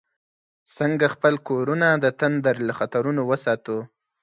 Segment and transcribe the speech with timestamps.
[0.77, 3.77] څنګه خپل کورونه د تندر له خطرونو وساتو؟